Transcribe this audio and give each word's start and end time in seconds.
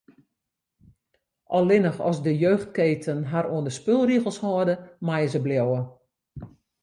Allinnich 1.57 1.99
as 2.09 2.17
de 2.25 2.33
jeugdketen 2.43 3.19
har 3.31 3.45
oan 3.53 3.65
de 3.67 3.73
spulregels 3.79 4.37
hâlde, 4.43 4.75
meie 5.07 5.27
se 5.33 5.39
bliuwe. 5.45 5.79